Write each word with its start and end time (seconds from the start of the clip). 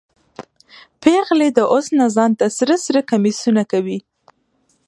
پیغلې 1.03 1.49
د 1.57 1.59
اوس 1.73 1.85
نه 1.99 2.07
ځان 2.15 2.31
ته 2.39 2.45
سره 2.57 2.75
سره 2.85 3.07
کمیسونه 3.11 3.61
کوي 3.71 3.97